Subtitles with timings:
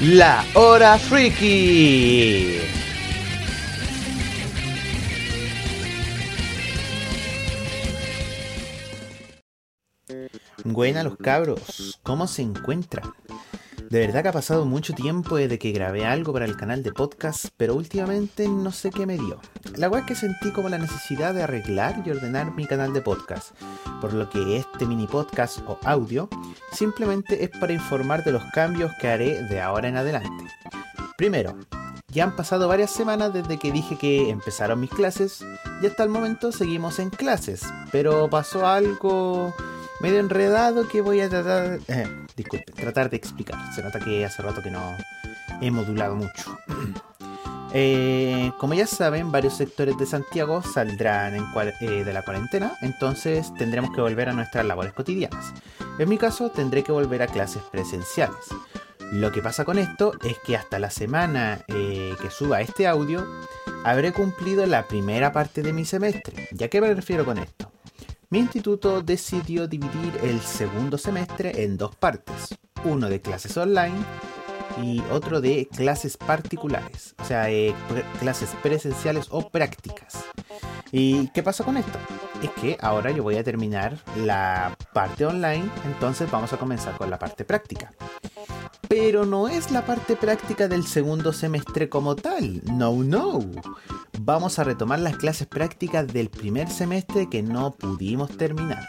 [0.00, 2.58] La Hora Freaky.
[10.62, 13.12] Buena los cabros, ¿cómo se encuentran?
[13.90, 16.92] De verdad que ha pasado mucho tiempo desde que grabé algo para el canal de
[16.92, 19.40] podcast, pero últimamente no sé qué me dio.
[19.78, 23.00] La verdad es que sentí como la necesidad de arreglar y ordenar mi canal de
[23.00, 23.52] podcast,
[24.00, 26.28] por lo que este mini podcast o audio
[26.72, 30.44] simplemente es para informar de los cambios que haré de ahora en adelante.
[31.16, 31.56] Primero,
[32.08, 35.44] ya han pasado varias semanas desde que dije que empezaron mis clases
[35.80, 39.54] y hasta el momento seguimos en clases, pero pasó algo
[40.00, 43.72] medio enredado que voy a tratar, eh, disculpe, tratar de explicar.
[43.72, 44.96] Se nota que hace rato que no
[45.60, 46.58] he modulado mucho.
[47.74, 51.34] Eh, como ya saben, varios sectores de Santiago saldrán
[51.80, 55.52] eh, de la cuarentena, entonces tendremos que volver a nuestras labores cotidianas.
[55.98, 58.38] En mi caso, tendré que volver a clases presenciales.
[59.12, 63.26] Lo que pasa con esto es que hasta la semana que suba este audio,
[63.84, 66.48] habré cumplido la primera parte de mi semestre.
[66.52, 67.72] ¿Ya qué me refiero con esto?
[68.30, 73.96] Mi instituto decidió dividir el segundo semestre en dos partes, uno de clases online
[74.82, 77.74] y otro de clases particulares, o sea, eh,
[78.20, 80.24] clases presenciales o prácticas.
[80.90, 81.98] ¿Y qué pasa con esto?
[82.42, 87.10] Es que ahora yo voy a terminar la parte online, entonces vamos a comenzar con
[87.10, 87.92] la parte práctica.
[88.88, 93.40] Pero no es la parte práctica del segundo semestre como tal, no, no
[94.20, 98.86] vamos a retomar las clases prácticas del primer semestre que no pudimos terminar.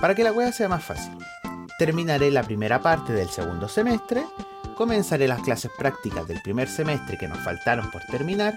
[0.00, 1.12] Para que la web sea más fácil,
[1.78, 4.24] terminaré la primera parte del segundo semestre,
[4.80, 8.54] comenzaré las clases prácticas del primer semestre que nos faltaron por terminar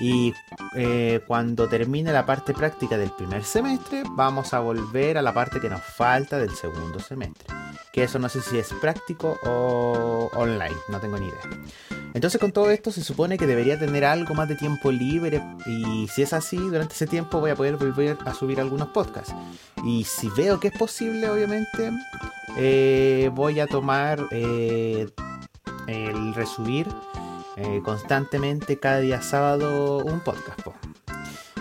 [0.00, 0.32] y
[0.74, 5.60] eh, cuando termine la parte práctica del primer semestre vamos a volver a la parte
[5.60, 7.54] que nos falta del segundo semestre.
[7.92, 11.42] Que eso no sé si es práctico o online, no tengo ni idea.
[12.14, 16.08] Entonces con todo esto se supone que debería tener algo más de tiempo libre y
[16.08, 19.34] si es así, durante ese tiempo voy a poder volver a subir algunos podcasts.
[19.84, 21.90] Y si veo que es posible, obviamente,
[22.56, 25.06] eh, voy a tomar eh,
[25.90, 26.86] el resubir
[27.56, 30.60] eh, constantemente cada día sábado un podcast.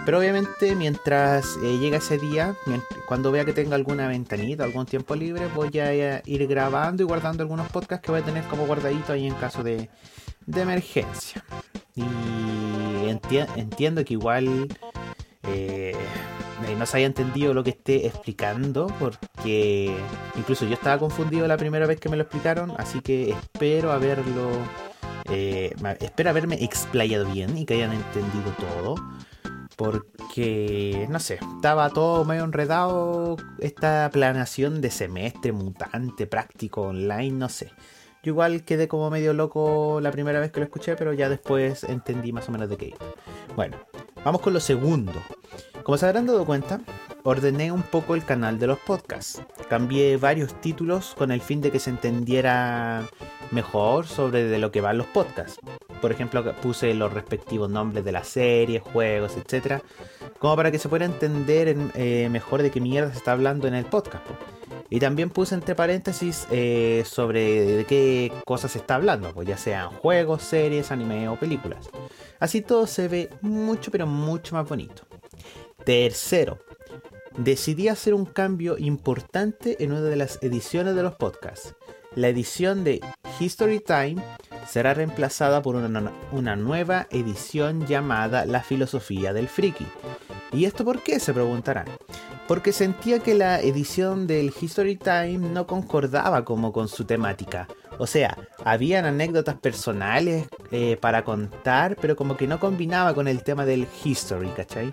[0.06, 2.56] Pero obviamente mientras llega ese día,
[3.08, 7.44] cuando vea que tenga alguna ventanita, algún tiempo libre, voy a ir grabando y guardando
[7.44, 9.90] algunos podcasts que voy a tener como guardadito ahí en caso de,
[10.46, 11.44] de emergencia.
[11.96, 12.04] Y
[13.56, 14.68] entiendo que igual
[15.44, 15.96] eh,
[16.78, 19.96] no se haya entendido lo que esté explicando, porque
[20.36, 24.50] incluso yo estaba confundido la primera vez que me lo explicaron, así que espero haberlo,
[25.30, 28.96] eh, espero haberme explayado bien y que hayan entendido todo.
[29.76, 37.48] Porque, no sé, estaba todo medio enredado esta planeación de semestre mutante, práctico, online, no
[37.48, 37.72] sé.
[38.22, 41.86] Yo igual quedé como medio loco la primera vez que lo escuché, pero ya después
[41.86, 42.98] entendí más o menos de qué iba.
[43.56, 43.78] Bueno,
[44.26, 45.14] vamos con lo segundo.
[45.90, 46.82] Como se habrán dado cuenta,
[47.24, 49.42] ordené un poco el canal de los podcasts.
[49.70, 53.10] Cambié varios títulos con el fin de que se entendiera
[53.50, 55.60] mejor sobre de lo que van los podcasts.
[56.00, 59.82] Por ejemplo, puse los respectivos nombres de las series, juegos, etc.
[60.38, 63.74] Como para que se pueda entender eh, mejor de qué mierda se está hablando en
[63.74, 64.24] el podcast.
[64.92, 69.58] Y también puse entre paréntesis eh, sobre de qué cosas se está hablando, pues ya
[69.58, 71.90] sean juegos, series, anime o películas.
[72.40, 75.10] Así todo se ve mucho pero mucho más bonito.
[75.86, 76.60] Tercero,
[77.38, 81.76] decidí hacer un cambio importante en una de las ediciones de los podcasts.
[82.16, 83.02] La edición de
[83.40, 84.18] History Time
[84.68, 89.86] será reemplazada por una, nueva edición llamada La Filosofía del Friki.
[90.52, 91.20] ¿Y esto por qué?
[91.20, 91.86] Se preguntarán
[92.50, 97.68] porque sentía que la edición del History Time no concordaba como con su temática.
[98.00, 98.36] O sea,
[98.66, 103.86] habían anécdotas personales eh, para contar, pero como que no combinaba con el tema del
[104.04, 104.90] History, ¿cachai?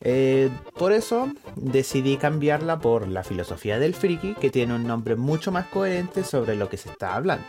[0.00, 5.50] Eh, por eso decidí cambiarla por la filosofía del friki, que tiene un nombre mucho
[5.50, 7.46] más coherente sobre lo que se está hablando.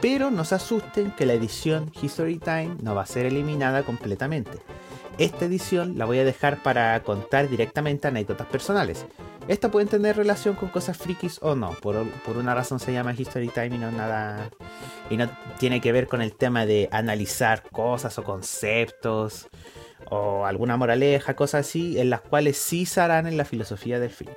[0.00, 4.58] Pero no se asusten que la edición History Time no va a ser eliminada completamente
[5.18, 9.06] esta edición la voy a dejar para contar directamente anécdotas personales.
[9.48, 11.72] Esta pueden tener relación con cosas frikis o no.
[11.82, 11.96] Por,
[12.36, 14.50] una razón se llama History Time y no nada.
[15.10, 15.28] Y no
[15.58, 19.48] tiene que ver con el tema de analizar cosas o conceptos
[20.10, 24.32] o alguna moraleja, cosas así, en las cuales sí se en la filosofía del friki.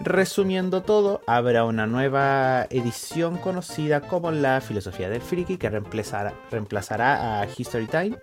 [0.00, 7.40] Resumiendo todo, habrá una nueva edición conocida como la filosofía del friki que reemplazará, reemplazará
[7.40, 8.18] a History Time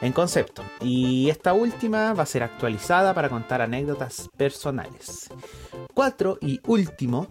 [0.00, 0.64] en concepto.
[0.80, 5.30] Y esta última va a ser actualizada para contar anécdotas personales.
[5.94, 7.28] Cuatro y último,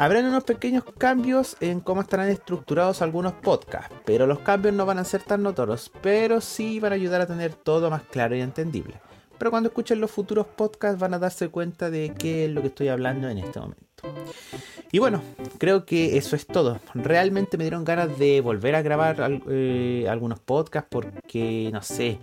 [0.00, 4.98] Habrán unos pequeños cambios en cómo estarán estructurados algunos podcasts, pero los cambios no van
[4.98, 8.40] a ser tan notorios, pero sí van a ayudar a tener todo más claro y
[8.40, 8.94] entendible.
[9.36, 12.68] Pero cuando escuchen los futuros podcasts van a darse cuenta de qué es lo que
[12.68, 13.84] estoy hablando en este momento.
[14.90, 15.22] Y bueno,
[15.58, 16.80] creo que eso es todo.
[16.94, 22.20] Realmente me dieron ganas de volver a grabar eh, algunos podcasts porque, no sé,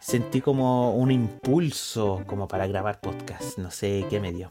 [0.00, 3.58] sentí como un impulso como para grabar podcasts.
[3.58, 4.48] No sé qué me dio.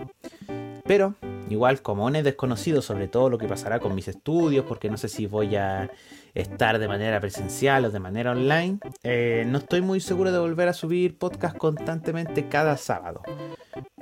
[0.85, 1.15] Pero,
[1.49, 5.09] igual, como es desconocido sobre todo lo que pasará con mis estudios, porque no sé
[5.09, 5.91] si voy a
[6.33, 10.67] estar de manera presencial o de manera online, eh, no estoy muy seguro de volver
[10.67, 13.21] a subir podcast constantemente cada sábado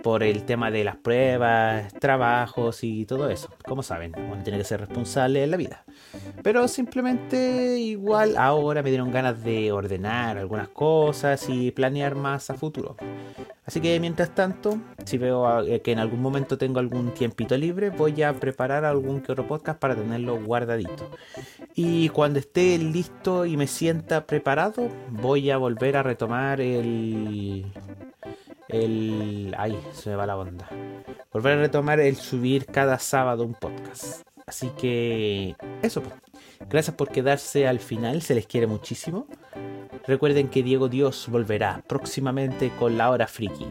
[0.07, 3.49] por el tema de las pruebas, trabajos y todo eso.
[3.67, 5.83] Como saben, uno tiene que ser responsable en la vida.
[6.43, 12.53] Pero simplemente igual ahora me dieron ganas de ordenar algunas cosas y planear más a
[12.53, 12.95] futuro.
[13.65, 17.89] Así que mientras tanto, si veo eh, que en algún momento tengo algún tiempito libre,
[17.89, 21.11] voy a preparar algún que otro podcast para tenerlo guardadito.
[21.75, 27.65] Y cuando esté listo y me sienta preparado, voy a volver a retomar el
[28.69, 29.55] el...
[29.57, 30.69] Ay, se me va la onda.
[31.31, 34.23] Volver a retomar el subir cada sábado un podcast.
[34.45, 36.01] Así que eso.
[36.01, 36.15] Pues.
[36.69, 39.27] Gracias por quedarse al final, se les quiere muchísimo.
[40.05, 43.67] Recuerden que Diego Dios volverá próximamente con la hora friki.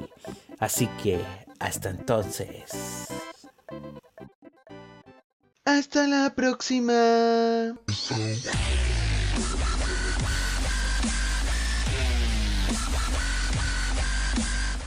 [0.58, 1.19] Así que
[1.58, 3.08] hasta entonces.
[5.64, 7.75] Hasta la próxima.